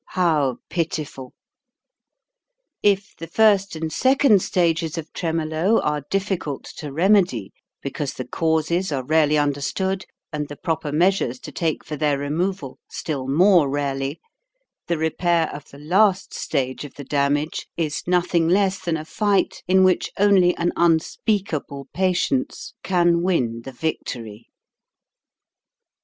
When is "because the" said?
7.83-8.25